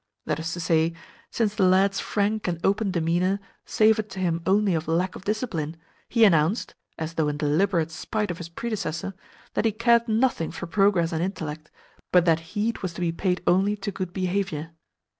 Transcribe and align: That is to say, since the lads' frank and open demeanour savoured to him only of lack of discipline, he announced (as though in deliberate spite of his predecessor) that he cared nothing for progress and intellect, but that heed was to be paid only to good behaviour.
That 0.25 0.39
is 0.39 0.51
to 0.53 0.59
say, 0.59 0.95
since 1.29 1.53
the 1.53 1.63
lads' 1.63 1.99
frank 1.99 2.47
and 2.47 2.59
open 2.65 2.89
demeanour 2.89 3.39
savoured 3.67 4.09
to 4.09 4.19
him 4.19 4.41
only 4.47 4.73
of 4.73 4.87
lack 4.87 5.15
of 5.15 5.25
discipline, 5.25 5.77
he 6.09 6.25
announced 6.25 6.73
(as 6.97 7.13
though 7.13 7.27
in 7.27 7.37
deliberate 7.37 7.91
spite 7.91 8.31
of 8.31 8.39
his 8.39 8.49
predecessor) 8.49 9.13
that 9.53 9.65
he 9.65 9.71
cared 9.71 10.07
nothing 10.07 10.49
for 10.49 10.65
progress 10.65 11.11
and 11.11 11.21
intellect, 11.21 11.69
but 12.11 12.25
that 12.25 12.39
heed 12.57 12.79
was 12.79 12.93
to 12.95 13.01
be 13.01 13.11
paid 13.11 13.43
only 13.45 13.75
to 13.77 13.91
good 13.91 14.11
behaviour. 14.11 14.71